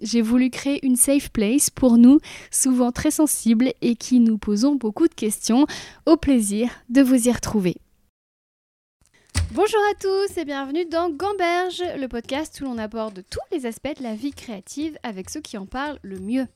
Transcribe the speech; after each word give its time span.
J'ai 0.00 0.22
voulu 0.22 0.50
créer 0.50 0.84
une 0.86 0.96
safe 0.96 1.30
place 1.30 1.70
pour 1.70 1.98
nous, 1.98 2.20
souvent 2.50 2.92
très 2.92 3.10
sensibles 3.10 3.72
et 3.82 3.96
qui 3.96 4.20
nous 4.20 4.38
posons 4.38 4.76
beaucoup 4.76 5.08
de 5.08 5.14
questions. 5.14 5.66
Au 6.06 6.16
plaisir 6.16 6.70
de 6.88 7.02
vous 7.02 7.28
y 7.28 7.32
retrouver. 7.32 7.76
Bonjour 9.52 9.80
à 9.90 9.94
tous 9.94 10.36
et 10.36 10.44
bienvenue 10.44 10.84
dans 10.84 11.08
Gamberge, 11.08 11.82
le 11.96 12.06
podcast 12.06 12.60
où 12.60 12.64
l'on 12.64 12.76
aborde 12.76 13.24
tous 13.30 13.40
les 13.50 13.64
aspects 13.64 13.96
de 13.96 14.02
la 14.02 14.14
vie 14.14 14.32
créative 14.32 14.98
avec 15.02 15.30
ceux 15.30 15.40
qui 15.40 15.56
en 15.56 15.64
parlent 15.64 15.98
le 16.02 16.18
mieux. 16.18 16.46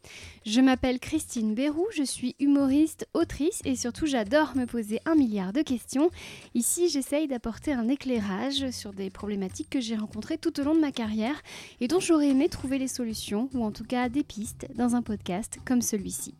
Je 0.44 0.60
m'appelle 0.60 1.00
Christine 1.00 1.54
Bérou, 1.54 1.86
je 1.96 2.02
suis 2.02 2.36
humoriste, 2.38 3.08
autrice 3.14 3.62
et 3.64 3.76
surtout 3.76 4.04
j'adore 4.04 4.54
me 4.56 4.66
poser 4.66 5.00
un 5.06 5.14
milliard 5.14 5.54
de 5.54 5.62
questions. 5.62 6.10
Ici 6.54 6.90
j'essaye 6.90 7.28
d'apporter 7.28 7.72
un 7.72 7.88
éclairage 7.88 8.70
sur 8.72 8.92
des 8.92 9.08
problématiques 9.08 9.70
que 9.70 9.80
j'ai 9.80 9.96
rencontrées 9.96 10.36
tout 10.36 10.60
au 10.60 10.62
long 10.62 10.74
de 10.74 10.80
ma 10.80 10.92
carrière 10.92 11.40
et 11.80 11.88
dont 11.88 12.00
j'aurais 12.00 12.28
aimé 12.28 12.50
trouver 12.50 12.76
les 12.76 12.88
solutions 12.88 13.48
ou 13.54 13.64
en 13.64 13.72
tout 13.72 13.84
cas 13.84 14.10
des 14.10 14.22
pistes 14.22 14.66
dans 14.76 14.96
un 14.96 15.02
podcast 15.02 15.58
comme 15.64 15.80
celui-ci. 15.80 16.34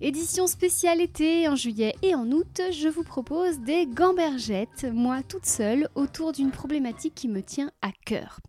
Édition 0.00 0.46
spéciale 0.46 1.00
été 1.00 1.48
en 1.48 1.56
juillet 1.56 1.94
et 2.02 2.14
en 2.14 2.30
août, 2.30 2.62
je 2.72 2.88
vous 2.88 3.02
propose 3.02 3.58
des 3.58 3.86
gambergettes, 3.86 4.86
moi 4.92 5.22
toute 5.22 5.44
seule, 5.46 5.79
autour 5.94 6.32
d'une 6.32 6.50
problématique 6.50 7.14
qui 7.14 7.28
me 7.28 7.42
tient 7.42 7.70
à 7.82 7.90
cœur. 8.04 8.40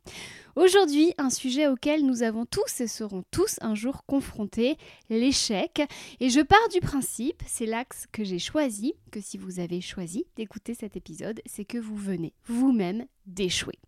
Aujourd'hui, 0.55 1.13
un 1.17 1.29
sujet 1.29 1.67
auquel 1.67 2.05
nous 2.05 2.23
avons 2.23 2.45
tous 2.45 2.81
et 2.81 2.87
serons 2.87 3.23
tous 3.31 3.57
un 3.61 3.73
jour 3.73 4.05
confrontés, 4.05 4.77
l'échec. 5.09 5.81
Et 6.19 6.29
je 6.29 6.41
pars 6.41 6.69
du 6.73 6.81
principe, 6.81 7.41
c'est 7.45 7.65
l'axe 7.65 8.05
que 8.11 8.23
j'ai 8.23 8.39
choisi, 8.39 8.93
que 9.11 9.21
si 9.21 9.37
vous 9.37 9.59
avez 9.59 9.79
choisi 9.79 10.25
d'écouter 10.35 10.73
cet 10.73 10.97
épisode, 10.97 11.41
c'est 11.45 11.65
que 11.65 11.77
vous 11.77 11.95
venez 11.95 12.33
vous-même 12.45 13.05
d'échouer. 13.25 13.79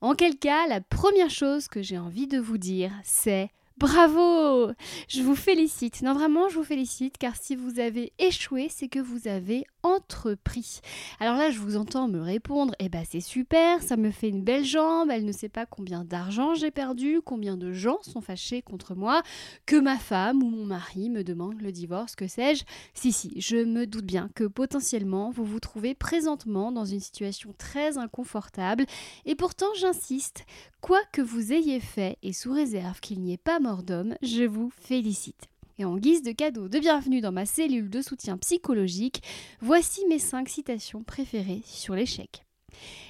En 0.00 0.14
quel 0.14 0.36
cas, 0.36 0.66
la 0.66 0.80
première 0.80 1.30
chose 1.30 1.68
que 1.68 1.82
j'ai 1.82 1.98
envie 1.98 2.26
de 2.26 2.38
vous 2.38 2.58
dire, 2.58 2.92
c'est 3.04 3.50
Bravo 3.82 4.70
Je 5.08 5.22
vous 5.22 5.34
félicite. 5.34 6.02
Non, 6.02 6.14
vraiment, 6.14 6.48
je 6.48 6.54
vous 6.54 6.62
félicite 6.62 7.18
car 7.18 7.34
si 7.34 7.56
vous 7.56 7.80
avez 7.80 8.12
échoué, 8.20 8.68
c'est 8.70 8.86
que 8.86 9.00
vous 9.00 9.26
avez 9.26 9.64
entrepris. 9.82 10.78
Alors 11.18 11.36
là, 11.36 11.50
je 11.50 11.58
vous 11.58 11.76
entends 11.76 12.06
me 12.06 12.20
répondre 12.20 12.76
Eh 12.78 12.88
ben, 12.88 13.02
c'est 13.10 13.20
super, 13.20 13.82
ça 13.82 13.96
me 13.96 14.12
fait 14.12 14.28
une 14.28 14.44
belle 14.44 14.64
jambe. 14.64 15.10
Elle 15.10 15.24
ne 15.24 15.32
sait 15.32 15.48
pas 15.48 15.66
combien 15.66 16.04
d'argent 16.04 16.54
j'ai 16.54 16.70
perdu, 16.70 17.20
combien 17.24 17.56
de 17.56 17.72
gens 17.72 17.98
sont 18.02 18.20
fâchés 18.20 18.62
contre 18.62 18.94
moi, 18.94 19.24
que 19.66 19.74
ma 19.74 19.98
femme 19.98 20.44
ou 20.44 20.48
mon 20.48 20.64
mari 20.64 21.10
me 21.10 21.24
demande 21.24 21.60
le 21.60 21.72
divorce, 21.72 22.14
que 22.14 22.28
sais-je. 22.28 22.62
Si, 22.94 23.10
si, 23.10 23.40
je 23.40 23.56
me 23.56 23.84
doute 23.88 24.06
bien 24.06 24.30
que 24.36 24.44
potentiellement 24.44 25.30
vous 25.30 25.44
vous 25.44 25.58
trouvez 25.58 25.94
présentement 25.94 26.70
dans 26.70 26.84
une 26.84 27.00
situation 27.00 27.52
très 27.58 27.98
inconfortable. 27.98 28.86
Et 29.24 29.34
pourtant, 29.34 29.74
j'insiste, 29.76 30.44
quoi 30.80 31.00
que 31.12 31.22
vous 31.22 31.52
ayez 31.52 31.80
fait 31.80 32.18
et 32.22 32.32
sous 32.32 32.52
réserve 32.52 33.00
qu'il 33.00 33.20
n'y 33.20 33.32
ait 33.32 33.38
pas 33.38 33.58
mort 33.58 33.71
d'homme, 33.80 34.14
je 34.22 34.44
vous 34.44 34.70
félicite. 34.78 35.48
Et 35.78 35.86
en 35.86 35.96
guise 35.96 36.22
de 36.22 36.32
cadeau 36.32 36.68
de 36.68 36.78
bienvenue 36.78 37.22
dans 37.22 37.32
ma 37.32 37.46
cellule 37.46 37.88
de 37.88 38.02
soutien 38.02 38.36
psychologique, 38.36 39.22
voici 39.62 40.04
mes 40.08 40.18
5 40.18 40.48
citations 40.48 41.02
préférées 41.02 41.62
sur 41.64 41.94
l'échec. 41.94 42.44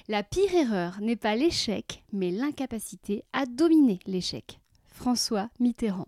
La 0.07 0.23
pire 0.23 0.53
erreur 0.55 1.01
n'est 1.01 1.17
pas 1.17 1.35
l'échec, 1.35 2.03
mais 2.13 2.31
l'incapacité 2.31 3.23
à 3.33 3.45
dominer 3.45 3.99
l'échec. 4.05 4.59
François 4.87 5.49
Mitterrand. 5.59 6.07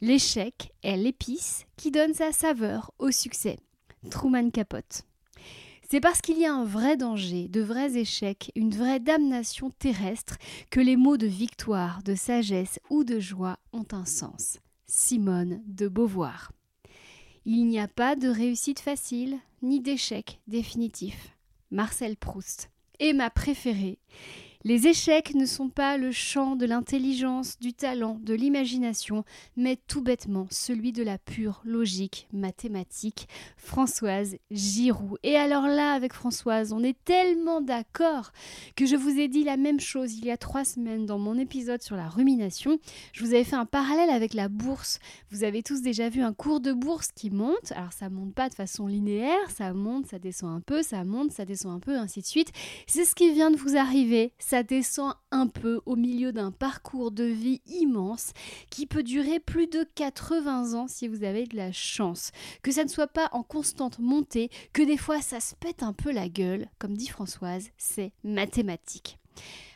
L'échec 0.00 0.72
est 0.82 0.96
l'épice 0.96 1.66
qui 1.76 1.90
donne 1.90 2.14
sa 2.14 2.32
saveur 2.32 2.92
au 2.98 3.10
succès. 3.10 3.58
Truman 4.10 4.50
Capote. 4.50 5.07
C'est 5.90 6.00
parce 6.00 6.20
qu'il 6.20 6.38
y 6.38 6.44
a 6.44 6.52
un 6.52 6.66
vrai 6.66 6.98
danger, 6.98 7.48
de 7.48 7.62
vrais 7.62 7.96
échecs, 7.96 8.52
une 8.54 8.74
vraie 8.74 9.00
damnation 9.00 9.70
terrestre, 9.70 10.36
que 10.70 10.80
les 10.80 10.96
mots 10.96 11.16
de 11.16 11.26
victoire, 11.26 12.02
de 12.02 12.14
sagesse 12.14 12.78
ou 12.90 13.04
de 13.04 13.18
joie 13.18 13.58
ont 13.72 13.86
un 13.92 14.04
sens. 14.04 14.58
Simone 14.86 15.62
de 15.66 15.88
Beauvoir. 15.88 16.52
Il 17.46 17.66
n'y 17.66 17.80
a 17.80 17.88
pas 17.88 18.16
de 18.16 18.28
réussite 18.28 18.80
facile, 18.80 19.38
ni 19.62 19.80
d'échec 19.80 20.40
définitif. 20.46 21.34
Marcel 21.70 22.18
Proust. 22.18 22.70
Et 23.00 23.14
ma 23.14 23.30
préférée, 23.30 23.98
les 24.64 24.88
échecs 24.88 25.34
ne 25.34 25.46
sont 25.46 25.68
pas 25.68 25.96
le 25.96 26.10
champ 26.10 26.56
de 26.56 26.66
l'intelligence, 26.66 27.58
du 27.60 27.72
talent, 27.72 28.18
de 28.22 28.34
l'imagination, 28.34 29.24
mais 29.56 29.78
tout 29.86 30.02
bêtement 30.02 30.46
celui 30.50 30.92
de 30.92 31.02
la 31.04 31.16
pure 31.16 31.60
logique 31.64 32.26
mathématique. 32.32 33.28
Françoise 33.56 34.36
Giroud. 34.50 35.18
Et 35.22 35.36
alors 35.36 35.68
là, 35.68 35.92
avec 35.92 36.12
Françoise, 36.12 36.72
on 36.72 36.82
est 36.82 36.96
tellement 37.04 37.60
d'accord 37.60 38.32
que 38.74 38.84
je 38.86 38.96
vous 38.96 39.18
ai 39.18 39.28
dit 39.28 39.44
la 39.44 39.56
même 39.56 39.80
chose 39.80 40.14
il 40.14 40.24
y 40.24 40.30
a 40.30 40.36
trois 40.36 40.64
semaines 40.64 41.06
dans 41.06 41.18
mon 41.18 41.38
épisode 41.38 41.82
sur 41.82 41.96
la 41.96 42.08
rumination. 42.08 42.78
Je 43.12 43.24
vous 43.24 43.34
avais 43.34 43.44
fait 43.44 43.56
un 43.56 43.66
parallèle 43.66 44.10
avec 44.10 44.34
la 44.34 44.48
bourse. 44.48 44.98
Vous 45.30 45.44
avez 45.44 45.62
tous 45.62 45.82
déjà 45.82 46.08
vu 46.08 46.20
un 46.22 46.32
cours 46.32 46.60
de 46.60 46.72
bourse 46.72 47.10
qui 47.14 47.30
monte. 47.30 47.72
Alors 47.72 47.92
ça 47.92 48.10
monte 48.10 48.34
pas 48.34 48.48
de 48.48 48.54
façon 48.54 48.86
linéaire, 48.86 49.50
ça 49.50 49.72
monte, 49.72 50.06
ça 50.06 50.18
descend 50.18 50.56
un 50.56 50.60
peu, 50.60 50.82
ça 50.82 51.04
monte, 51.04 51.32
ça 51.32 51.44
descend 51.44 51.76
un 51.76 51.80
peu, 51.80 51.96
ainsi 51.96 52.20
de 52.20 52.26
suite. 52.26 52.50
C'est 52.86 53.04
ce 53.04 53.14
qui 53.14 53.32
vient 53.32 53.50
de 53.50 53.56
vous 53.56 53.76
arriver 53.76 54.32
ça 54.48 54.62
descend 54.62 55.12
un 55.30 55.46
peu 55.46 55.82
au 55.84 55.94
milieu 55.94 56.32
d'un 56.32 56.52
parcours 56.52 57.10
de 57.10 57.24
vie 57.24 57.60
immense 57.66 58.32
qui 58.70 58.86
peut 58.86 59.02
durer 59.02 59.40
plus 59.40 59.66
de 59.66 59.86
80 59.94 60.72
ans 60.72 60.88
si 60.88 61.06
vous 61.06 61.22
avez 61.22 61.44
de 61.44 61.54
la 61.54 61.70
chance. 61.70 62.30
Que 62.62 62.72
ça 62.72 62.82
ne 62.82 62.88
soit 62.88 63.08
pas 63.08 63.28
en 63.32 63.42
constante 63.42 63.98
montée, 63.98 64.48
que 64.72 64.80
des 64.80 64.96
fois 64.96 65.20
ça 65.20 65.40
se 65.40 65.54
pète 65.54 65.82
un 65.82 65.92
peu 65.92 66.12
la 66.12 66.30
gueule, 66.30 66.70
comme 66.78 66.96
dit 66.96 67.08
Françoise, 67.08 67.68
c'est 67.76 68.12
mathématique. 68.24 69.18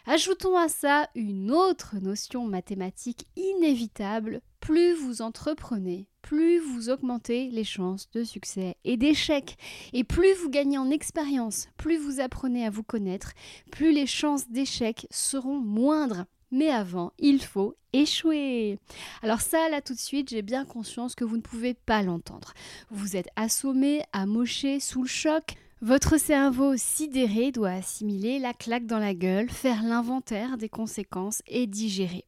Ajoutons 0.07 0.57
à 0.57 0.69
ça 0.69 1.11
une 1.15 1.51
autre 1.51 1.97
notion 2.01 2.47
mathématique 2.47 3.27
inévitable, 3.37 4.41
plus 4.63 4.95
vous 4.95 5.23
entreprenez, 5.23 6.07
plus 6.23 6.61
vous 6.61 6.89
augmentez 6.89 7.51
les 7.51 7.65
chances 7.65 8.09
de 8.13 8.23
succès 8.23 8.77
et 8.85 8.97
d'échec. 8.97 9.57
Et 9.93 10.05
plus 10.05 10.33
vous 10.35 10.49
gagnez 10.49 10.79
en 10.79 10.89
expérience, 10.89 11.67
plus 11.77 11.99
vous 11.99 12.21
apprenez 12.21 12.65
à 12.65 12.71
vous 12.71 12.85
connaître, 12.85 13.33
plus 13.73 13.93
les 13.93 14.07
chances 14.07 14.49
d'échec 14.49 15.09
seront 15.11 15.59
moindres. 15.59 16.27
Mais 16.53 16.71
avant, 16.71 17.13
il 17.19 17.43
faut 17.43 17.75
échouer. 17.93 18.79
Alors 19.23 19.41
ça, 19.41 19.69
là 19.69 19.81
tout 19.81 19.95
de 19.95 19.99
suite, 19.99 20.31
j'ai 20.31 20.43
bien 20.43 20.65
conscience 20.65 21.17
que 21.17 21.25
vous 21.25 21.37
ne 21.37 21.43
pouvez 21.43 21.75
pas 21.75 22.05
l'entendre. 22.05 22.55
Vous 22.89 23.17
êtes 23.17 23.29
assommé, 23.35 24.05
amoché, 24.13 24.79
sous 24.79 25.03
le 25.03 25.09
choc. 25.09 25.57
Votre 25.81 26.21
cerveau 26.21 26.77
sidéré 26.77 27.51
doit 27.51 27.71
assimiler 27.71 28.39
la 28.39 28.53
claque 28.55 28.87
dans 28.87 29.01
la 29.01 29.15
gueule, 29.15 29.51
faire 29.51 29.83
l'inventaire 29.83 30.57
des 30.57 30.69
conséquences 30.69 31.43
et 31.49 31.67
digérer. 31.67 32.27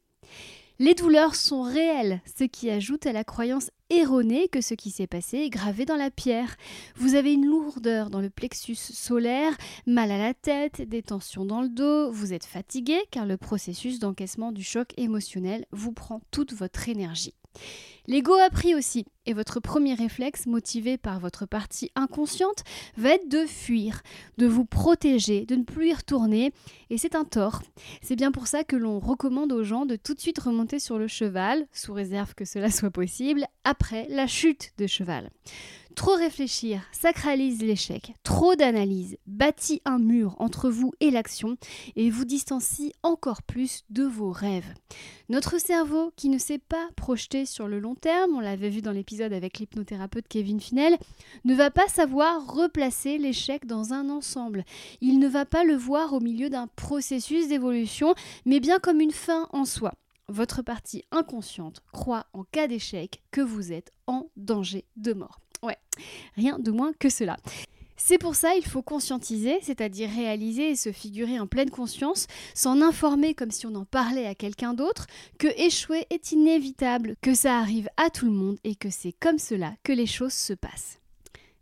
Les 0.80 0.94
douleurs 0.94 1.36
sont 1.36 1.62
réelles, 1.62 2.20
ce 2.36 2.42
qui 2.42 2.68
ajoute 2.68 3.06
à 3.06 3.12
la 3.12 3.22
croyance 3.22 3.70
erronée 3.90 4.48
que 4.48 4.60
ce 4.60 4.74
qui 4.74 4.90
s'est 4.90 5.06
passé 5.06 5.38
est 5.38 5.48
gravé 5.48 5.84
dans 5.84 5.94
la 5.94 6.10
pierre. 6.10 6.56
Vous 6.96 7.14
avez 7.14 7.32
une 7.32 7.46
lourdeur 7.46 8.10
dans 8.10 8.20
le 8.20 8.28
plexus 8.28 8.74
solaire, 8.74 9.56
mal 9.86 10.10
à 10.10 10.18
la 10.18 10.34
tête, 10.34 10.82
des 10.82 11.02
tensions 11.02 11.44
dans 11.44 11.62
le 11.62 11.68
dos, 11.68 12.10
vous 12.10 12.32
êtes 12.32 12.44
fatigué 12.44 12.98
car 13.12 13.24
le 13.24 13.36
processus 13.36 14.00
d'encaissement 14.00 14.50
du 14.50 14.64
choc 14.64 14.88
émotionnel 14.96 15.64
vous 15.70 15.92
prend 15.92 16.20
toute 16.32 16.52
votre 16.54 16.88
énergie. 16.88 17.34
L'ego 18.06 18.34
a 18.34 18.50
pris 18.50 18.74
aussi, 18.74 19.06
et 19.24 19.32
votre 19.32 19.60
premier 19.60 19.94
réflexe, 19.94 20.44
motivé 20.44 20.98
par 20.98 21.20
votre 21.20 21.46
partie 21.46 21.90
inconsciente, 21.94 22.62
va 22.98 23.14
être 23.14 23.30
de 23.30 23.46
fuir, 23.46 24.02
de 24.36 24.46
vous 24.46 24.66
protéger, 24.66 25.46
de 25.46 25.56
ne 25.56 25.62
plus 25.62 25.88
y 25.88 25.94
retourner, 25.94 26.52
et 26.90 26.98
c'est 26.98 27.14
un 27.14 27.24
tort. 27.24 27.62
C'est 28.02 28.16
bien 28.16 28.30
pour 28.30 28.46
ça 28.46 28.62
que 28.62 28.76
l'on 28.76 28.98
recommande 28.98 29.52
aux 29.52 29.64
gens 29.64 29.86
de 29.86 29.96
tout 29.96 30.12
de 30.12 30.20
suite 30.20 30.38
remonter 30.38 30.80
sur 30.80 30.98
le 30.98 31.08
cheval, 31.08 31.66
sous 31.72 31.94
réserve 31.94 32.34
que 32.34 32.44
cela 32.44 32.70
soit 32.70 32.90
possible, 32.90 33.46
après 33.64 34.06
la 34.10 34.26
chute 34.26 34.72
de 34.76 34.86
cheval. 34.86 35.30
Trop 35.94 36.16
réfléchir 36.16 36.82
sacralise 36.90 37.62
l'échec. 37.62 38.14
Trop 38.24 38.56
d'analyse 38.56 39.16
bâtit 39.26 39.80
un 39.84 39.98
mur 39.98 40.34
entre 40.40 40.68
vous 40.68 40.92
et 40.98 41.12
l'action 41.12 41.56
et 41.94 42.10
vous 42.10 42.24
distancie 42.24 42.92
encore 43.04 43.42
plus 43.42 43.84
de 43.90 44.02
vos 44.02 44.32
rêves. 44.32 44.74
Notre 45.28 45.60
cerveau, 45.60 46.12
qui 46.16 46.30
ne 46.30 46.38
sait 46.38 46.58
pas 46.58 46.88
projeter 46.96 47.46
sur 47.46 47.68
le 47.68 47.78
long 47.78 47.94
terme, 47.94 48.34
on 48.34 48.40
l'avait 48.40 48.70
vu 48.70 48.82
dans 48.82 48.90
l'épisode 48.90 49.32
avec 49.32 49.58
l'hypnothérapeute 49.58 50.26
Kevin 50.28 50.60
Finel, 50.60 50.98
ne 51.44 51.54
va 51.54 51.70
pas 51.70 51.86
savoir 51.86 52.44
replacer 52.52 53.16
l'échec 53.16 53.64
dans 53.64 53.92
un 53.92 54.10
ensemble. 54.10 54.64
Il 55.00 55.20
ne 55.20 55.28
va 55.28 55.44
pas 55.44 55.62
le 55.62 55.76
voir 55.76 56.12
au 56.12 56.20
milieu 56.20 56.50
d'un 56.50 56.66
processus 56.66 57.46
d'évolution, 57.48 58.14
mais 58.46 58.58
bien 58.58 58.80
comme 58.80 59.00
une 59.00 59.12
fin 59.12 59.48
en 59.52 59.64
soi. 59.64 59.94
Votre 60.28 60.62
partie 60.62 61.04
inconsciente 61.12 61.82
croit 61.92 62.26
en 62.32 62.42
cas 62.44 62.66
d'échec 62.66 63.22
que 63.30 63.42
vous 63.42 63.72
êtes 63.72 63.92
en 64.06 64.26
danger 64.36 64.84
de 64.96 65.12
mort. 65.12 65.43
Rien 66.36 66.58
de 66.58 66.70
moins 66.70 66.92
que 66.98 67.08
cela. 67.08 67.36
C'est 67.96 68.18
pour 68.18 68.34
ça 68.34 68.54
il 68.54 68.64
faut 68.64 68.82
conscientiser, 68.82 69.58
c'est-à-dire 69.62 70.10
réaliser 70.10 70.70
et 70.70 70.76
se 70.76 70.92
figurer 70.92 71.40
en 71.40 71.46
pleine 71.46 71.70
conscience, 71.70 72.26
s'en 72.52 72.82
informer 72.82 73.34
comme 73.34 73.50
si 73.50 73.66
on 73.66 73.74
en 73.74 73.84
parlait 73.84 74.26
à 74.26 74.34
quelqu'un 74.34 74.74
d'autre, 74.74 75.06
que 75.38 75.48
échouer 75.56 76.06
est 76.10 76.32
inévitable, 76.32 77.16
que 77.22 77.34
ça 77.34 77.58
arrive 77.58 77.88
à 77.96 78.10
tout 78.10 78.26
le 78.26 78.32
monde 78.32 78.58
et 78.64 78.74
que 78.74 78.90
c'est 78.90 79.14
comme 79.20 79.38
cela 79.38 79.74
que 79.84 79.92
les 79.92 80.06
choses 80.06 80.34
se 80.34 80.52
passent. 80.52 80.98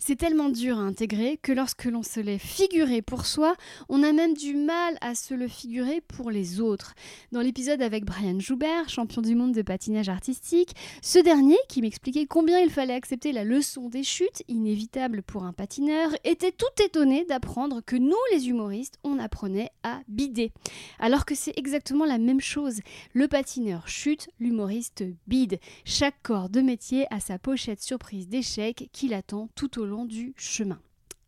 C'est 0.05 0.17
tellement 0.17 0.49
dur 0.49 0.79
à 0.79 0.81
intégrer 0.81 1.39
que 1.41 1.53
lorsque 1.53 1.85
l'on 1.85 2.03
se 2.03 2.19
l'est 2.19 2.37
figuré 2.37 3.03
pour 3.03 3.25
soi, 3.25 3.55
on 3.89 4.03
a 4.03 4.13
même 4.13 4.35
du 4.35 4.57
mal 4.57 4.99
à 5.01 5.15
se 5.15 5.33
le 5.33 5.47
figurer 5.47 6.01
pour 6.01 6.33
les 6.33 6.61
autres. 6.61 6.95
Dans 7.31 7.41
l'épisode 7.41 7.81
avec 7.81 8.05
Brian 8.05 8.41
Joubert, 8.41 8.89
champion 8.89 9.23
du 9.23 9.37
monde 9.37 9.53
de 9.53 9.63
patinage 9.63 10.09
artistique, 10.09 10.75
ce 11.03 11.21
dernier, 11.21 11.57
qui 11.69 11.83
m'expliquait 11.83 12.27
combien 12.27 12.59
il 12.59 12.71
fallait 12.71 12.95
accepter 12.95 13.31
la 13.31 13.45
leçon 13.45 13.89
des 13.89 14.03
chutes, 14.03 14.43
inévitable 14.49 15.23
pour 15.23 15.45
un 15.45 15.53
patineur, 15.53 16.11
était 16.25 16.51
tout 16.51 16.83
étonné 16.85 17.25
d'apprendre 17.25 17.81
que 17.81 17.95
nous, 17.95 18.17
les 18.33 18.49
humoristes, 18.49 18.99
on 19.05 19.21
apprenait 19.21 19.71
à 19.85 20.01
bider. 20.09 20.51
Alors 20.99 21.25
que 21.25 21.37
c'est 21.37 21.57
exactement 21.57 22.07
la 22.07 22.19
même 22.19 22.41
chose. 22.41 22.81
Le 23.13 23.29
patineur 23.29 23.87
chute, 23.87 24.29
l'humoriste 24.41 25.05
bide. 25.29 25.61
Chaque 25.85 26.21
corps 26.25 26.49
de 26.49 26.61
métier 26.61 27.07
a 27.13 27.21
sa 27.21 27.39
pochette 27.39 27.81
surprise 27.81 28.27
d'échec 28.27 28.91
qui 28.93 29.07
l'attend 29.07 29.49
tout 29.55 29.79
au 29.79 29.85
long 29.85 29.92
du 30.05 30.35
chemin. 30.37 30.81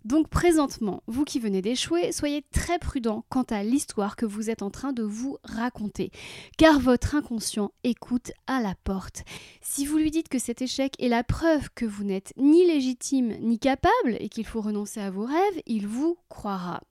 Donc 0.05 0.29
présentement, 0.29 1.03
vous 1.07 1.25
qui 1.25 1.41
venez 1.41 1.63
d'échouer, 1.63 2.13
soyez 2.13 2.45
très 2.53 2.79
prudent 2.79 3.25
quant 3.31 3.45
à 3.45 3.63
l'histoire 3.63 4.17
que 4.17 4.27
vous 4.27 4.51
êtes 4.51 4.61
en 4.61 4.69
train 4.69 4.93
de 4.93 5.03
vous 5.03 5.39
raconter, 5.45 6.11
car 6.59 6.79
votre 6.79 7.15
inconscient 7.15 7.73
écoute 7.85 8.31
à 8.47 8.61
la 8.61 8.75
porte. 8.85 9.25
Si 9.63 9.87
vous 9.87 9.97
lui 9.97 10.11
dites 10.11 10.29
que 10.29 10.39
cet 10.39 10.61
échec 10.61 10.93
est 10.99 11.09
la 11.09 11.25
preuve 11.25 11.71
que 11.75 11.87
vous 11.87 12.05
n'êtes 12.05 12.35
ni 12.37 12.67
légitime 12.67 13.35
ni 13.41 13.59
capable 13.59 14.19
et 14.21 14.29
qu'il 14.29 14.45
faut 14.45 14.61
renoncer 14.61 15.01
à 15.01 15.11
vos 15.11 15.25
rêves, 15.25 15.63
il 15.65 15.87
vous 15.87 16.19
croira. 16.29 16.83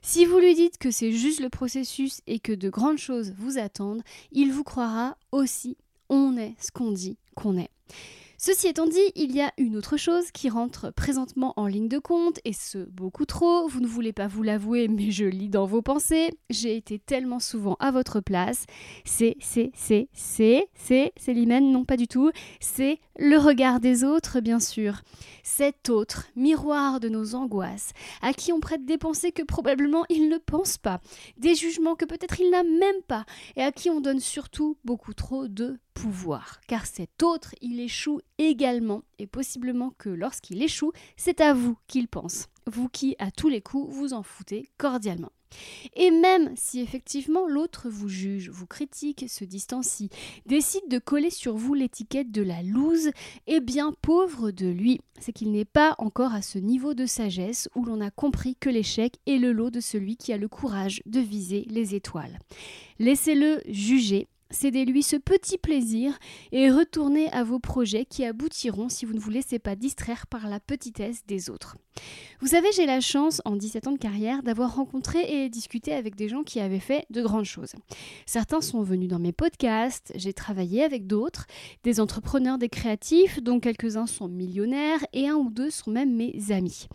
Si 0.00 0.24
vous 0.24 0.38
lui 0.38 0.54
dites 0.54 0.78
que 0.78 0.92
c'est 0.92 1.10
juste 1.10 1.40
le 1.40 1.48
processus 1.48 2.20
et 2.28 2.38
que 2.38 2.52
de 2.52 2.70
grandes 2.70 2.98
choses 2.98 3.34
vous 3.36 3.58
attendent, 3.58 4.02
il 4.30 4.52
vous 4.52 4.64
croira 4.64 5.16
aussi. 5.32 5.76
On 6.08 6.36
est 6.36 6.54
ce 6.60 6.70
qu'on 6.70 6.92
dit 6.92 7.18
qu'on 7.34 7.58
est. 7.58 7.70
Ceci 8.42 8.68
étant 8.68 8.86
dit, 8.86 9.12
il 9.16 9.36
y 9.36 9.42
a 9.42 9.52
une 9.58 9.76
autre 9.76 9.98
chose 9.98 10.30
qui 10.32 10.48
rentre 10.48 10.90
présentement 10.92 11.52
en 11.58 11.66
ligne 11.66 11.88
de 11.88 11.98
compte, 11.98 12.40
et 12.46 12.54
ce 12.54 12.78
beaucoup 12.78 13.26
trop, 13.26 13.68
vous 13.68 13.80
ne 13.80 13.86
voulez 13.86 14.14
pas 14.14 14.28
vous 14.28 14.42
l'avouer, 14.42 14.88
mais 14.88 15.10
je 15.10 15.26
lis 15.26 15.50
dans 15.50 15.66
vos 15.66 15.82
pensées, 15.82 16.30
j'ai 16.48 16.74
été 16.74 16.98
tellement 16.98 17.38
souvent 17.38 17.76
à 17.80 17.90
votre 17.90 18.20
place, 18.20 18.64
c'est, 19.04 19.36
c'est, 19.40 19.70
c'est, 19.74 20.08
c'est, 20.14 20.68
c'est, 20.72 21.12
c'est 21.18 21.34
l'hymen, 21.34 21.70
non 21.70 21.84
pas 21.84 21.98
du 21.98 22.08
tout, 22.08 22.30
c'est 22.60 22.98
le 23.18 23.36
regard 23.36 23.78
des 23.78 24.04
autres, 24.04 24.40
bien 24.40 24.58
sûr. 24.58 25.02
Cet 25.42 25.90
autre, 25.90 26.24
miroir 26.34 26.98
de 26.98 27.10
nos 27.10 27.34
angoisses, 27.34 27.90
à 28.22 28.32
qui 28.32 28.54
on 28.54 28.60
prête 28.60 28.86
des 28.86 28.96
pensées 28.96 29.32
que 29.32 29.42
probablement 29.42 30.06
il 30.08 30.30
ne 30.30 30.38
pense 30.38 30.78
pas, 30.78 31.02
des 31.36 31.54
jugements 31.54 31.94
que 31.94 32.06
peut-être 32.06 32.40
il 32.40 32.48
n'a 32.48 32.62
même 32.62 33.02
pas, 33.06 33.26
et 33.56 33.62
à 33.62 33.70
qui 33.70 33.90
on 33.90 34.00
donne 34.00 34.20
surtout 34.20 34.78
beaucoup 34.82 35.12
trop 35.12 35.46
de 35.46 35.78
pouvoir. 35.94 36.60
Car 36.66 36.86
cet 36.86 37.22
autre, 37.22 37.54
il 37.60 37.80
échoue 37.80 38.20
également, 38.38 39.02
et 39.18 39.26
possiblement 39.26 39.92
que 39.98 40.08
lorsqu'il 40.08 40.62
échoue, 40.62 40.92
c'est 41.16 41.40
à 41.40 41.54
vous 41.54 41.76
qu'il 41.86 42.08
pense. 42.08 42.48
Vous 42.66 42.88
qui, 42.88 43.16
à 43.18 43.30
tous 43.30 43.48
les 43.48 43.60
coups, 43.60 43.94
vous 43.94 44.12
en 44.12 44.22
foutez 44.22 44.68
cordialement. 44.78 45.32
Et 45.94 46.10
même 46.10 46.52
si 46.56 46.80
effectivement 46.80 47.46
l'autre 47.46 47.88
vous 47.88 48.08
juge, 48.08 48.50
vous 48.50 48.66
critique, 48.66 49.28
se 49.28 49.44
distancie, 49.44 50.10
décide 50.46 50.88
de 50.88 50.98
coller 50.98 51.30
sur 51.30 51.56
vous 51.56 51.74
l'étiquette 51.74 52.30
de 52.30 52.42
la 52.42 52.62
loose, 52.62 53.10
eh 53.46 53.60
bien 53.60 53.92
pauvre 54.00 54.50
de 54.50 54.68
lui, 54.68 55.00
c'est 55.18 55.32
qu'il 55.32 55.50
n'est 55.52 55.64
pas 55.64 55.94
encore 55.98 56.34
à 56.34 56.42
ce 56.42 56.58
niveau 56.58 56.94
de 56.94 57.06
sagesse 57.06 57.68
où 57.74 57.84
l'on 57.84 58.00
a 58.00 58.10
compris 58.10 58.56
que 58.56 58.70
l'échec 58.70 59.18
est 59.26 59.38
le 59.38 59.52
lot 59.52 59.70
de 59.70 59.80
celui 59.80 60.16
qui 60.16 60.32
a 60.32 60.36
le 60.36 60.48
courage 60.48 61.02
de 61.06 61.20
viser 61.20 61.66
les 61.68 61.94
étoiles. 61.94 62.38
Laissez-le 62.98 63.62
juger 63.68 64.28
Cédez-lui 64.50 65.02
ce 65.02 65.16
petit 65.16 65.58
plaisir 65.58 66.18
et 66.50 66.70
retournez 66.70 67.30
à 67.32 67.44
vos 67.44 67.60
projets 67.60 68.04
qui 68.04 68.24
aboutiront 68.24 68.88
si 68.88 69.04
vous 69.04 69.14
ne 69.14 69.20
vous 69.20 69.30
laissez 69.30 69.58
pas 69.58 69.76
distraire 69.76 70.26
par 70.26 70.48
la 70.48 70.58
petitesse 70.58 71.24
des 71.26 71.50
autres. 71.50 71.76
Vous 72.42 72.46
savez, 72.46 72.72
j'ai 72.72 72.86
la 72.86 73.02
chance, 73.02 73.42
en 73.44 73.54
17 73.54 73.86
ans 73.86 73.92
de 73.92 73.98
carrière, 73.98 74.42
d'avoir 74.42 74.74
rencontré 74.74 75.18
et 75.44 75.50
discuté 75.50 75.92
avec 75.92 76.16
des 76.16 76.30
gens 76.30 76.42
qui 76.42 76.58
avaient 76.58 76.80
fait 76.80 77.04
de 77.10 77.20
grandes 77.20 77.44
choses. 77.44 77.74
Certains 78.24 78.62
sont 78.62 78.82
venus 78.82 79.10
dans 79.10 79.18
mes 79.18 79.32
podcasts, 79.32 80.10
j'ai 80.14 80.32
travaillé 80.32 80.82
avec 80.82 81.06
d'autres, 81.06 81.46
des 81.84 82.00
entrepreneurs, 82.00 82.56
des 82.56 82.70
créatifs, 82.70 83.42
dont 83.42 83.60
quelques-uns 83.60 84.06
sont 84.06 84.26
millionnaires 84.26 85.04
et 85.12 85.28
un 85.28 85.34
ou 85.34 85.50
deux 85.50 85.68
sont 85.68 85.90
même 85.90 86.16
mes 86.16 86.50
amis. 86.50 86.88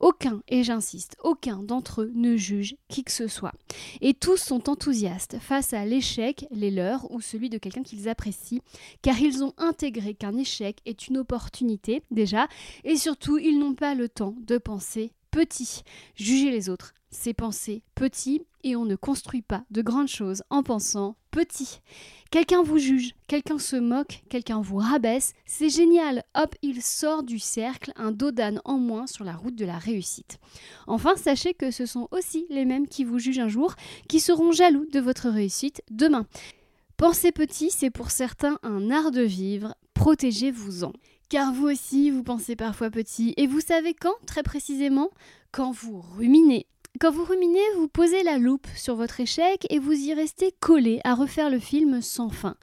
Aucun, 0.00 0.42
et 0.48 0.64
j'insiste, 0.64 1.16
aucun 1.22 1.62
d'entre 1.62 2.02
eux 2.02 2.12
ne 2.14 2.36
juge 2.36 2.76
qui 2.88 3.02
que 3.02 3.12
ce 3.12 3.26
soit. 3.26 3.52
Et 4.00 4.14
tous 4.14 4.38
sont 4.38 4.68
enthousiastes 4.68 5.36
face 5.40 5.72
à 5.74 5.84
l'échec, 5.84 6.46
les 6.50 6.70
leurs 6.70 7.10
ou 7.10 7.20
celui 7.20 7.48
de 7.48 7.58
quelqu'un 7.58 7.82
qu'ils 7.82 8.08
apprécient, 8.08 8.60
car 9.02 9.18
ils 9.20 9.44
ont 9.44 9.52
intégré 9.56 10.14
qu'un 10.14 10.36
échec 10.36 10.78
est 10.84 11.08
une 11.08 11.18
opportunité 11.18 12.02
déjà, 12.10 12.48
et 12.84 12.96
surtout 12.96 13.38
ils 13.38 13.58
n'ont 13.58 13.74
pas 13.74 13.94
le 13.94 14.08
temps 14.08 14.34
de 14.46 14.56
penser 14.58 14.89
petit. 15.30 15.82
Juger 16.16 16.50
les 16.50 16.68
autres, 16.68 16.92
c'est 17.10 17.34
penser 17.34 17.82
petit 17.94 18.42
et 18.62 18.76
on 18.76 18.84
ne 18.84 18.96
construit 18.96 19.42
pas 19.42 19.64
de 19.70 19.82
grandes 19.82 20.08
choses 20.08 20.42
en 20.50 20.62
pensant 20.62 21.16
petit. 21.30 21.80
Quelqu'un 22.30 22.62
vous 22.62 22.78
juge, 22.78 23.14
quelqu'un 23.26 23.58
se 23.58 23.76
moque, 23.76 24.22
quelqu'un 24.28 24.60
vous 24.60 24.76
rabaisse, 24.76 25.32
c'est 25.46 25.68
génial, 25.68 26.24
hop, 26.34 26.54
il 26.62 26.82
sort 26.82 27.22
du 27.22 27.38
cercle, 27.38 27.92
un 27.96 28.12
dos 28.12 28.30
en 28.64 28.78
moins 28.78 29.06
sur 29.06 29.24
la 29.24 29.34
route 29.34 29.56
de 29.56 29.64
la 29.64 29.78
réussite. 29.78 30.38
Enfin, 30.86 31.16
sachez 31.16 31.54
que 31.54 31.70
ce 31.70 31.86
sont 31.86 32.08
aussi 32.10 32.46
les 32.50 32.64
mêmes 32.64 32.88
qui 32.88 33.04
vous 33.04 33.18
jugent 33.18 33.38
un 33.38 33.48
jour, 33.48 33.74
qui 34.08 34.20
seront 34.20 34.52
jaloux 34.52 34.86
de 34.92 35.00
votre 35.00 35.28
réussite 35.28 35.82
demain. 35.90 36.26
Penser 36.96 37.32
petit, 37.32 37.70
c'est 37.70 37.90
pour 37.90 38.10
certains 38.10 38.58
un 38.62 38.90
art 38.90 39.10
de 39.10 39.22
vivre, 39.22 39.74
protégez-vous-en. 39.94 40.92
Car 41.30 41.52
vous 41.52 41.68
aussi, 41.68 42.10
vous 42.10 42.24
pensez 42.24 42.56
parfois 42.56 42.90
petit, 42.90 43.34
et 43.36 43.46
vous 43.46 43.60
savez 43.60 43.94
quand, 43.94 44.14
très 44.26 44.42
précisément? 44.42 45.10
Quand 45.52 45.70
vous 45.70 46.02
ruminez, 46.16 46.66
quand 46.98 47.12
vous 47.12 47.22
ruminez, 47.22 47.62
vous 47.76 47.86
posez 47.86 48.24
la 48.24 48.36
loupe 48.36 48.66
sur 48.74 48.96
votre 48.96 49.20
échec 49.20 49.64
et 49.70 49.78
vous 49.78 49.92
y 49.92 50.12
restez 50.12 50.52
collé 50.58 51.00
à 51.04 51.14
refaire 51.14 51.48
le 51.48 51.60
film 51.60 52.02
sans 52.02 52.30
fin. 52.30 52.56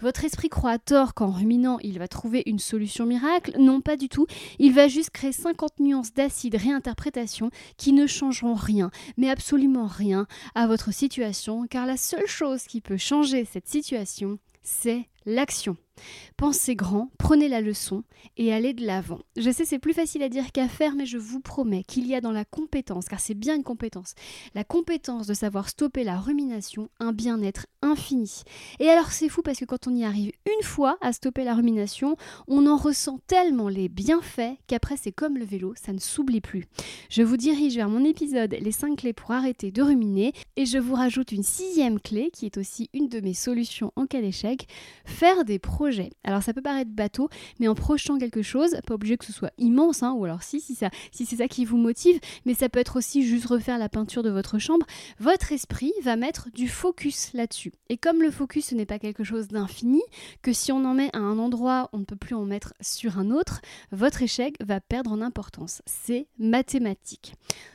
Votre 0.00 0.24
esprit 0.24 0.48
croit 0.48 0.70
à 0.70 0.78
tort 0.78 1.14
qu'en 1.14 1.32
ruminant, 1.32 1.80
il 1.82 1.98
va 1.98 2.06
trouver 2.06 2.44
une 2.46 2.60
solution 2.60 3.06
miracle. 3.06 3.56
Non, 3.58 3.80
pas 3.80 3.96
du 3.96 4.08
tout. 4.08 4.28
Il 4.60 4.72
va 4.72 4.86
juste 4.86 5.10
créer 5.10 5.32
50 5.32 5.80
nuances 5.80 6.14
d'acide 6.14 6.54
réinterprétation 6.54 7.50
qui 7.76 7.92
ne 7.92 8.06
changeront 8.06 8.54
rien, 8.54 8.92
mais 9.16 9.30
absolument 9.30 9.88
rien, 9.88 10.28
à 10.54 10.68
votre 10.68 10.94
situation, 10.94 11.66
car 11.66 11.86
la 11.86 11.96
seule 11.96 12.28
chose 12.28 12.62
qui 12.68 12.80
peut 12.80 12.96
changer 12.96 13.44
cette 13.44 13.66
situation, 13.66 14.38
c'est 14.62 15.08
l'action. 15.26 15.76
Pensez 16.36 16.74
grand, 16.74 17.10
prenez 17.18 17.48
la 17.48 17.60
leçon 17.60 18.02
et 18.36 18.52
allez 18.52 18.72
de 18.72 18.84
l'avant. 18.84 19.20
Je 19.36 19.50
sais 19.50 19.64
c'est 19.64 19.78
plus 19.78 19.92
facile 19.92 20.22
à 20.22 20.28
dire 20.28 20.50
qu'à 20.50 20.68
faire, 20.68 20.94
mais 20.94 21.06
je 21.06 21.18
vous 21.18 21.40
promets 21.40 21.84
qu'il 21.84 22.06
y 22.06 22.14
a 22.14 22.20
dans 22.20 22.32
la 22.32 22.44
compétence, 22.44 23.06
car 23.06 23.20
c'est 23.20 23.34
bien 23.34 23.54
une 23.54 23.62
compétence, 23.62 24.14
la 24.54 24.64
compétence 24.64 25.26
de 25.26 25.34
savoir 25.34 25.68
stopper 25.68 26.04
la 26.04 26.18
rumination, 26.18 26.88
un 27.00 27.12
bien-être 27.12 27.66
infini. 27.82 28.42
Et 28.80 28.88
alors 28.88 29.12
c'est 29.12 29.28
fou 29.28 29.42
parce 29.42 29.58
que 29.58 29.64
quand 29.64 29.86
on 29.86 29.94
y 29.94 30.04
arrive 30.04 30.32
une 30.46 30.64
fois 30.64 30.96
à 31.00 31.12
stopper 31.12 31.44
la 31.44 31.54
rumination, 31.54 32.16
on 32.48 32.66
en 32.66 32.76
ressent 32.76 33.20
tellement 33.26 33.68
les 33.68 33.88
bienfaits 33.88 34.56
qu'après 34.66 34.96
c'est 34.96 35.12
comme 35.12 35.36
le 35.36 35.44
vélo, 35.44 35.74
ça 35.76 35.92
ne 35.92 35.98
s'oublie 35.98 36.40
plus. 36.40 36.66
Je 37.10 37.22
vous 37.22 37.36
dirige 37.36 37.76
vers 37.76 37.88
mon 37.88 38.04
épisode 38.04 38.56
Les 38.60 38.72
5 38.72 38.98
clés 38.98 39.12
pour 39.12 39.32
arrêter 39.32 39.70
de 39.70 39.82
ruminer 39.82 40.32
et 40.56 40.66
je 40.66 40.78
vous 40.78 40.94
rajoute 40.94 41.32
une 41.32 41.42
sixième 41.42 42.00
clé 42.00 42.30
qui 42.32 42.46
est 42.46 42.56
aussi 42.56 42.88
une 42.94 43.08
de 43.08 43.20
mes 43.20 43.34
solutions 43.34 43.92
en 43.96 44.06
cas 44.06 44.20
d'échec, 44.20 44.66
faire 45.04 45.44
des 45.44 45.58
projets 45.58 45.81
alors 46.24 46.42
ça 46.42 46.52
peut 46.52 46.62
paraître 46.62 46.90
bateau, 46.90 47.28
mais 47.60 47.68
en 47.68 47.74
projetant 47.74 48.18
quelque 48.18 48.42
chose, 48.42 48.76
pas 48.86 48.94
obligé 48.94 49.16
que 49.16 49.24
ce 49.24 49.32
soit 49.32 49.52
immense, 49.58 50.02
hein, 50.02 50.12
ou 50.12 50.24
alors 50.24 50.42
si, 50.42 50.60
si, 50.60 50.74
ça, 50.74 50.90
si 51.10 51.26
c'est 51.26 51.36
ça 51.36 51.48
qui 51.48 51.64
vous 51.64 51.76
motive, 51.76 52.18
mais 52.44 52.54
ça 52.54 52.68
peut 52.68 52.80
être 52.80 52.96
aussi 52.96 53.26
juste 53.26 53.46
refaire 53.46 53.78
la 53.78 53.88
peinture 53.88 54.22
de 54.22 54.30
votre 54.30 54.58
chambre, 54.58 54.86
votre 55.18 55.52
esprit 55.52 55.92
va 56.02 56.16
mettre 56.16 56.50
du 56.52 56.68
focus 56.68 57.32
là-dessus. 57.34 57.72
Et 57.88 57.96
comme 57.96 58.22
le 58.22 58.30
focus 58.30 58.66
ce 58.66 58.74
n'est 58.74 58.86
pas 58.86 58.98
quelque 58.98 59.24
chose 59.24 59.48
d'infini, 59.48 60.02
que 60.42 60.52
si 60.52 60.72
on 60.72 60.84
en 60.84 60.94
met 60.94 61.10
à 61.14 61.18
un 61.18 61.38
endroit, 61.38 61.88
on 61.92 61.98
ne 61.98 62.04
peut 62.04 62.16
plus 62.16 62.34
en 62.34 62.44
mettre 62.44 62.74
sur 62.80 63.18
un 63.18 63.30
autre, 63.30 63.60
votre 63.90 64.22
échec 64.22 64.56
va 64.64 64.80
perdre 64.80 65.12
en 65.12 65.20
importance. 65.20 65.82
C'est 65.86 66.26
mathématique. 66.38 67.34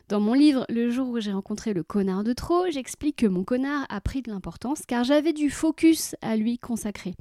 Dans 0.10 0.22
mon 0.22 0.34
livre 0.34 0.66
Le 0.70 0.90
jour 0.90 1.10
où 1.10 1.20
j'ai 1.20 1.34
rencontré 1.34 1.74
le 1.74 1.84
connard 1.84 2.24
de 2.24 2.32
trop, 2.32 2.70
j'explique 2.70 3.18
que 3.18 3.28
mon 3.28 3.44
connard 3.44 3.86
a 3.90 4.00
pris 4.00 4.22
de 4.22 4.32
l'importance 4.32 4.84
car 4.88 5.04
j'avais 5.04 5.34
du 5.34 5.50
focus 5.50 6.16
à 6.22 6.38
lui 6.38 6.58
consacrer. 6.58 7.14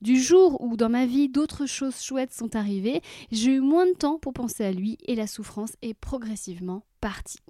Du 0.00 0.18
jour 0.18 0.58
où 0.62 0.78
dans 0.78 0.88
ma 0.88 1.04
vie 1.04 1.28
d'autres 1.28 1.66
choses 1.66 2.00
chouettes 2.00 2.32
sont 2.32 2.56
arrivées, 2.56 3.02
j'ai 3.30 3.52
eu 3.52 3.60
moins 3.60 3.84
de 3.84 3.92
temps 3.92 4.18
pour 4.18 4.32
penser 4.32 4.64
à 4.64 4.72
lui 4.72 4.96
et 5.04 5.16
la 5.16 5.26
souffrance 5.26 5.72
est 5.82 5.92
progressivement 5.92 6.82
partie. 7.02 7.40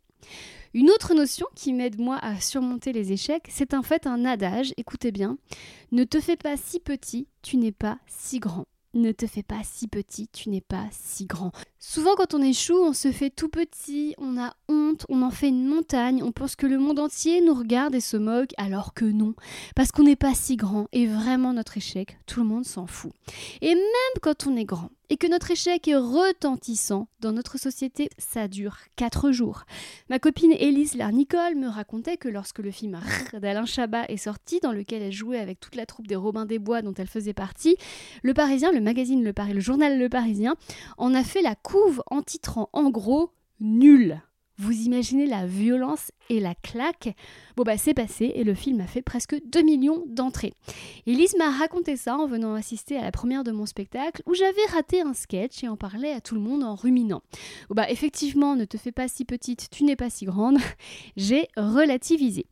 Une 0.75 0.91
autre 0.91 1.15
notion 1.15 1.47
qui 1.55 1.73
m'aide 1.73 2.01
moi 2.01 2.19
à 2.21 2.41
surmonter 2.41 2.93
les 2.93 3.13
échecs, 3.13 3.47
c'est 3.49 3.75
en 3.75 3.85
fait 3.85 4.09
un 4.09 4.25
adage, 4.25 4.75
écoutez 4.77 5.13
bien, 5.13 5.39
ne 5.93 6.03
te 6.03 6.19
fais 6.21 6.37
pas 6.37 6.57
si 6.57 6.81
petit, 6.81 7.29
tu 7.43 7.59
n'es 7.59 7.73
pas 7.73 7.99
si 8.09 8.41
grand. 8.41 8.67
Ne 8.93 9.13
te 9.13 9.29
fais 9.29 9.45
pas 9.45 9.63
si 9.63 9.87
petit, 9.87 10.27
tu 10.33 10.49
n'es 10.49 10.61
pas 10.61 10.89
si 10.91 11.27
grand. 11.27 11.53
Souvent 11.83 12.15
quand 12.15 12.35
on 12.35 12.43
échoue, 12.43 12.77
on 12.77 12.93
se 12.93 13.11
fait 13.11 13.31
tout 13.31 13.49
petit, 13.49 14.15
on 14.19 14.39
a 14.39 14.55
honte, 14.69 15.07
on 15.09 15.23
en 15.23 15.31
fait 15.31 15.49
une 15.49 15.67
montagne, 15.67 16.23
on 16.23 16.31
pense 16.31 16.55
que 16.55 16.67
le 16.67 16.79
monde 16.79 16.99
entier 16.99 17.41
nous 17.41 17.55
regarde 17.55 17.95
et 17.95 18.01
se 18.01 18.19
moque, 18.19 18.51
alors 18.59 18.93
que 18.93 19.07
non, 19.07 19.33
parce 19.75 19.91
qu'on 19.91 20.03
n'est 20.03 20.15
pas 20.15 20.35
si 20.35 20.57
grand 20.57 20.89
et 20.93 21.07
vraiment 21.07 21.55
notre 21.55 21.79
échec, 21.79 22.19
tout 22.27 22.41
le 22.41 22.47
monde 22.47 22.67
s'en 22.67 22.87
fout. 22.87 23.13
Et 23.63 23.75
même 23.75 24.21
quand 24.21 24.47
on 24.47 24.57
est 24.57 24.67
grand, 24.67 24.91
et 25.09 25.17
que 25.17 25.27
notre 25.27 25.51
échec 25.51 25.89
est 25.89 25.97
retentissant 25.97 27.09
dans 27.19 27.33
notre 27.33 27.59
société, 27.59 28.11
ça 28.17 28.47
dure 28.47 28.77
4 28.95 29.33
jours. 29.33 29.65
Ma 30.09 30.21
copine 30.21 30.53
Élise 30.53 30.95
Larnicole 30.95 31.57
me 31.57 31.67
racontait 31.67 32.17
que 32.17 32.29
lorsque 32.29 32.61
le 32.61 32.71
film 32.71 33.01
d'Alain 33.33 33.67
Chabat 33.67 34.05
est 34.09 34.17
sorti, 34.17 34.61
dans 34.61 34.71
lequel 34.71 35.03
elle 35.03 35.13
jouait 35.13 35.41
avec 35.41 35.59
toute 35.59 35.75
la 35.75 35.85
troupe 35.85 36.07
des 36.07 36.15
Robins 36.15 36.47
des 36.47 36.61
Bois 36.61 36.83
dont 36.83 36.95
elle 36.95 37.09
faisait 37.09 37.33
partie, 37.33 37.77
le 38.23 38.35
Parisien, 38.35 38.71
le 38.71 38.81
magazine 38.81 39.25
Le 39.25 39.33
Paris, 39.33 39.53
le 39.53 39.61
journal 39.61 39.99
Le 39.99 40.09
Parisien, 40.09 40.55
en 40.97 41.13
a 41.13 41.25
fait 41.25 41.43
la 41.43 41.57
en 42.11 42.23
titrant 42.23 42.69
en 42.73 42.91
gros 42.91 43.31
nul. 43.61 44.21
Vous 44.59 44.73
imaginez 44.83 45.27
la 45.27 45.47
violence 45.47 46.13
et 46.29 46.39
la 46.39 46.55
claque 46.55 47.17
Bon 47.57 47.63
bah 47.63 47.79
c'est 47.79 47.95
passé 47.95 48.33
et 48.35 48.45
le 48.45 48.53
film 48.53 48.81
a 48.83 48.87
fait 48.87 49.01
presque 49.01 49.35
2 49.47 49.63
millions 49.63 50.05
d'entrées. 50.07 50.53
Elise 51.07 51.35
m'a 51.39 51.51
raconté 51.51 51.97
ça 51.97 52.17
en 52.19 52.27
venant 52.27 52.55
assister 52.55 52.99
à 52.99 53.03
la 53.03 53.11
première 53.11 53.43
de 53.43 53.53
mon 53.53 53.65
spectacle 53.65 54.23
où 54.27 54.35
j'avais 54.35 54.67
raté 54.71 55.01
un 55.01 55.15
sketch 55.15 55.65
et 55.65 55.69
en 55.69 55.77
parlait 55.77 56.13
à 56.13 56.21
tout 56.21 56.35
le 56.35 56.43
monde 56.43 56.63
en 56.63 56.75
ruminant. 56.75 57.23
Bon 57.71 57.75
bah 57.75 57.91
effectivement, 57.91 58.55
ne 58.55 58.67
te 58.67 58.77
fais 58.77 58.93
pas 58.93 59.09
si 59.09 59.25
petite, 59.25 59.69
tu 59.71 59.85
n'es 59.85 59.97
pas 59.97 60.11
si 60.11 60.27
grande. 60.27 60.59
J'ai 61.17 61.49
relativisé. 61.57 62.45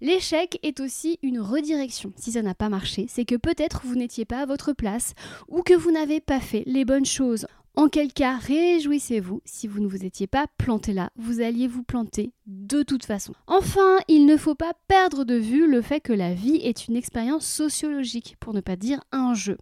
L'échec 0.00 0.58
est 0.62 0.80
aussi 0.80 1.18
une 1.22 1.40
redirection. 1.40 2.12
Si 2.16 2.32
ça 2.32 2.42
n'a 2.42 2.54
pas 2.54 2.70
marché, 2.70 3.04
c'est 3.08 3.26
que 3.26 3.36
peut-être 3.36 3.82
vous 3.84 3.96
n'étiez 3.96 4.24
pas 4.24 4.40
à 4.40 4.46
votre 4.46 4.72
place 4.72 5.12
ou 5.48 5.62
que 5.62 5.74
vous 5.74 5.92
n'avez 5.92 6.20
pas 6.20 6.40
fait 6.40 6.64
les 6.66 6.86
bonnes 6.86 7.04
choses. 7.04 7.46
En 7.76 7.88
quel 7.88 8.12
cas, 8.12 8.36
réjouissez-vous, 8.36 9.40
si 9.44 9.68
vous 9.68 9.80
ne 9.80 9.86
vous 9.86 10.04
étiez 10.04 10.26
pas 10.26 10.46
planté 10.58 10.92
là, 10.92 11.10
vous 11.16 11.40
alliez 11.40 11.68
vous 11.68 11.84
planter 11.84 12.32
de 12.46 12.82
toute 12.82 13.04
façon. 13.04 13.32
Enfin, 13.46 13.98
il 14.08 14.26
ne 14.26 14.36
faut 14.36 14.56
pas 14.56 14.72
perdre 14.88 15.24
de 15.24 15.36
vue 15.36 15.70
le 15.70 15.80
fait 15.80 16.00
que 16.00 16.12
la 16.12 16.34
vie 16.34 16.56
est 16.56 16.88
une 16.88 16.96
expérience 16.96 17.46
sociologique, 17.46 18.36
pour 18.40 18.54
ne 18.54 18.60
pas 18.60 18.76
dire 18.76 19.00
un 19.12 19.34
jeu. 19.34 19.56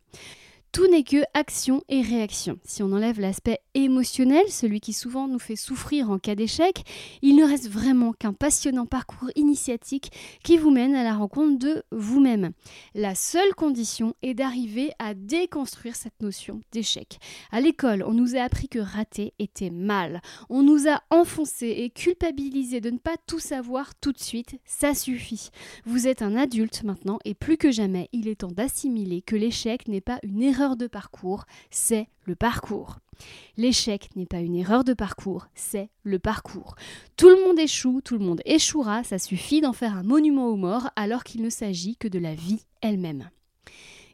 Tout 0.72 0.86
n'est 0.86 1.02
que 1.02 1.22
action 1.34 1.82
et 1.88 2.02
réaction. 2.02 2.58
Si 2.64 2.82
on 2.82 2.92
enlève 2.92 3.20
l'aspect 3.20 3.60
émotionnel, 3.74 4.44
celui 4.48 4.80
qui 4.80 4.92
souvent 4.92 5.26
nous 5.26 5.38
fait 5.38 5.56
souffrir 5.56 6.10
en 6.10 6.18
cas 6.18 6.34
d'échec, 6.34 6.84
il 7.22 7.36
ne 7.36 7.44
reste 7.44 7.68
vraiment 7.70 8.12
qu'un 8.12 8.32
passionnant 8.32 8.86
parcours 8.86 9.30
initiatique 9.34 10.12
qui 10.44 10.58
vous 10.58 10.70
mène 10.70 10.94
à 10.94 11.04
la 11.04 11.14
rencontre 11.14 11.58
de 11.58 11.82
vous-même. 11.90 12.50
La 12.94 13.14
seule 13.14 13.54
condition 13.54 14.14
est 14.22 14.34
d'arriver 14.34 14.90
à 14.98 15.14
déconstruire 15.14 15.96
cette 15.96 16.20
notion 16.20 16.60
d'échec. 16.72 17.18
À 17.50 17.60
l'école, 17.60 18.04
on 18.06 18.12
nous 18.12 18.36
a 18.36 18.40
appris 18.40 18.68
que 18.68 18.78
rater 18.78 19.32
était 19.38 19.70
mal. 19.70 20.20
On 20.50 20.62
nous 20.62 20.88
a 20.88 21.02
enfoncé 21.10 21.66
et 21.68 21.90
culpabilisé 21.90 22.80
de 22.80 22.90
ne 22.90 22.98
pas 22.98 23.16
tout 23.26 23.40
savoir 23.40 23.94
tout 23.94 24.12
de 24.12 24.20
suite. 24.20 24.56
Ça 24.64 24.94
suffit. 24.94 25.48
Vous 25.86 26.06
êtes 26.06 26.22
un 26.22 26.36
adulte 26.36 26.82
maintenant 26.84 27.18
et 27.24 27.34
plus 27.34 27.56
que 27.56 27.70
jamais, 27.70 28.08
il 28.12 28.28
est 28.28 28.40
temps 28.40 28.48
d'assimiler 28.48 29.22
que 29.22 29.36
l'échec 29.36 29.88
n'est 29.88 30.00
pas 30.00 30.18
une 30.22 30.42
erreur 30.58 30.76
de 30.76 30.88
parcours, 30.88 31.44
c'est 31.70 32.08
le 32.24 32.34
parcours. 32.34 32.98
L'échec 33.56 34.10
n'est 34.16 34.26
pas 34.26 34.40
une 34.40 34.56
erreur 34.56 34.82
de 34.82 34.92
parcours, 34.92 35.46
c'est 35.54 35.88
le 36.02 36.18
parcours. 36.18 36.74
Tout 37.16 37.28
le 37.28 37.46
monde 37.46 37.58
échoue, 37.58 38.00
tout 38.00 38.18
le 38.18 38.24
monde 38.24 38.40
échouera, 38.44 39.04
ça 39.04 39.18
suffit 39.18 39.60
d'en 39.60 39.72
faire 39.72 39.96
un 39.96 40.02
monument 40.02 40.48
aux 40.48 40.56
morts 40.56 40.90
alors 40.96 41.24
qu'il 41.24 41.42
ne 41.42 41.50
s'agit 41.50 41.96
que 41.96 42.08
de 42.08 42.18
la 42.18 42.34
vie 42.34 42.64
elle-même. 42.80 43.30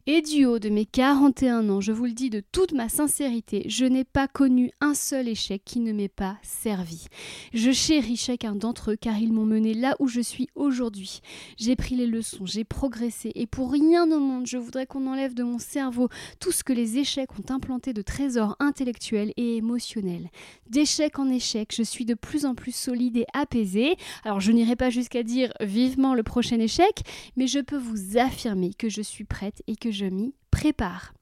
Et 0.06 0.20
du 0.20 0.44
haut 0.44 0.58
de 0.58 0.68
mes 0.68 0.84
41 0.84 1.70
ans, 1.70 1.80
je 1.80 1.90
vous 1.90 2.04
le 2.04 2.12
dis 2.12 2.28
de 2.28 2.42
toute 2.52 2.75
ma 2.75 2.90
sincérité, 2.90 3.64
je 3.70 3.87
n'ai 3.87 4.04
pas 4.04 4.28
connu 4.28 4.70
un 4.82 4.92
seul 4.92 5.28
échec 5.28 5.62
qui 5.64 5.80
ne 5.80 5.94
m'ait 5.94 6.11
pas 6.11 6.37
servi. 6.42 7.06
Je 7.54 7.70
chéris 7.70 8.18
chacun 8.18 8.54
d'entre 8.54 8.90
eux 8.90 8.96
car 9.00 9.16
ils 9.16 9.32
m'ont 9.32 9.46
mené 9.46 9.73
là 9.73 9.96
où 10.00 10.06
je 10.06 10.20
suis 10.20 10.50
aujourd'hui. 10.56 11.20
J'ai 11.56 11.75
pris 11.75 11.94
les 11.94 12.06
leçons, 12.06 12.44
j'ai 12.44 12.64
progressé 12.64 13.32
et 13.34 13.46
pour 13.46 13.73
rien 13.73 14.04
au 14.11 14.20
monde 14.20 14.46
je 14.46 14.58
voudrais 14.58 14.84
qu'on 14.84 15.06
enlève 15.06 15.32
de 15.32 15.42
mon 15.42 15.58
cerveau 15.58 16.11
tout 16.38 16.52
ce 16.52 16.64
que 16.64 16.75
les 16.75 16.99
échecs 16.99 17.30
ont 17.38 17.50
implanté 17.50 17.94
de 17.94 18.02
trésors 18.02 18.56
intellectuels 18.61 19.32
et 19.38 19.56
émotionnels. 19.56 20.28
D'échec 20.68 21.18
en 21.18 21.30
échec, 21.30 21.73
je 21.75 21.82
suis 21.82 22.04
de 22.04 22.12
plus 22.12 22.44
en 22.44 22.54
plus 22.54 22.76
solide 22.76 23.16
et 23.16 23.26
apaisée. 23.32 23.96
Alors 24.23 24.40
je 24.40 24.52
n'irai 24.52 24.76
pas 24.76 24.90
jusqu'à 24.90 25.23
dire 25.23 25.50
vivement 25.62 26.14
le 26.14 26.23
prochain 26.23 26.61
échec, 26.61 27.00
mais 27.38 27.46
je 27.46 27.61
peux 27.61 27.78
vous 27.78 28.18
affirmer 28.18 28.75
que 28.75 28.90
je 28.90 29.00
suis 29.00 29.25
prête 29.25 29.62
et 29.66 29.76
que 29.76 29.94
je 29.95 30.07
m'y 30.07 30.35
prépare. 30.51 31.15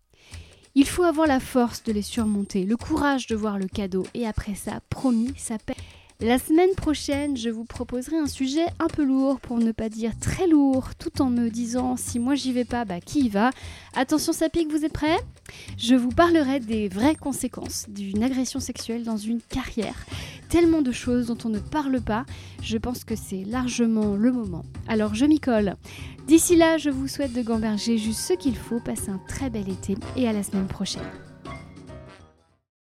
Il 0.75 0.87
faut 0.87 1.03
avoir 1.03 1.27
la 1.27 1.39
force 1.39 1.85
de 1.85 1.93
les 1.93 2.03
surmonter, 2.03 2.65
le 2.65 2.77
courage 2.77 3.27
de 3.27 3.37
voir 3.37 3.59
le 3.59 3.69
cadeau, 3.69 4.07
et 4.15 4.27
après 4.27 4.55
ça, 4.55 4.81
promis, 4.89 5.33
ça 5.37 5.59
paie. 5.59 5.77
La 6.23 6.39
semaine 6.39 6.73
prochaine, 6.77 7.37
je 7.37 7.51
vous 7.51 7.65
proposerai 7.65 8.17
un 8.17 8.29
sujet 8.29 8.65
un 8.79 8.87
peu 8.87 9.03
lourd, 9.03 9.41
pour 9.41 9.59
ne 9.59 9.73
pas 9.73 9.89
dire 9.89 10.13
très 10.21 10.47
lourd, 10.47 10.95
tout 10.95 11.21
en 11.21 11.29
me 11.29 11.49
disant 11.49 11.97
si 11.97 12.21
moi 12.21 12.37
j'y 12.37 12.53
vais 12.53 12.65
pas, 12.65 12.85
bah 12.85 13.01
qui 13.01 13.23
y 13.23 13.29
va? 13.29 13.51
Attention, 13.97 14.33
ça 14.33 14.49
pique, 14.49 14.71
vous 14.71 14.85
êtes 14.85 14.93
prêts? 14.93 15.19
Je 15.77 15.97
vous 15.97 16.11
parlerai 16.11 16.61
des 16.61 16.89
vraies 16.89 17.17
conséquences 17.17 17.87
d'une 17.89 18.23
agression 18.23 18.61
sexuelle 18.61 19.03
dans 19.03 19.17
une 19.17 19.41
carrière. 19.41 20.07
Tellement 20.49 20.81
de 20.81 20.93
choses 20.93 21.27
dont 21.27 21.39
on 21.45 21.49
ne 21.49 21.59
parle 21.59 22.01
pas, 22.01 22.25
je 22.63 22.79
pense 22.79 23.03
que 23.03 23.17
c'est 23.17 23.43
largement 23.43 24.15
le 24.15 24.31
moment. 24.31 24.63
Alors 24.87 25.17
je 25.17 25.25
m'y 25.25 25.41
colle. 25.41 25.75
D'ici 26.29 26.55
là, 26.55 26.79
je 26.79 26.91
vous 26.91 27.09
souhaite 27.09 27.33
de 27.33 27.43
gamberger 27.43 27.99
juste 27.99 28.21
ce 28.21 28.35
qu'il 28.35 28.57
faut, 28.57 28.79
passer 28.79 29.11
un 29.11 29.21
très 29.27 29.51
bel 29.51 29.69
été 29.69 29.97
et 30.17 30.29
à 30.29 30.33
la 30.33 30.45
semaine 30.45 30.69
prochaine. 30.69 31.03